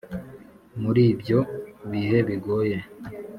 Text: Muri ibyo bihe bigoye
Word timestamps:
Muri 0.81 1.01
ibyo 1.13 1.39
bihe 1.91 2.17
bigoye 2.27 2.77